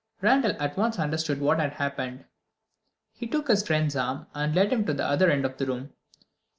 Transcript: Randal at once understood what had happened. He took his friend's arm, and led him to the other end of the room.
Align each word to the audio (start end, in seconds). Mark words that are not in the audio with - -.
Randal 0.19 0.55
at 0.59 0.77
once 0.77 0.97
understood 0.97 1.39
what 1.39 1.59
had 1.59 1.73
happened. 1.73 2.25
He 3.13 3.27
took 3.27 3.47
his 3.49 3.61
friend's 3.67 3.95
arm, 3.95 4.25
and 4.33 4.55
led 4.55 4.73
him 4.73 4.83
to 4.87 4.95
the 4.95 5.05
other 5.05 5.29
end 5.29 5.45
of 5.45 5.57
the 5.57 5.67
room. 5.67 5.93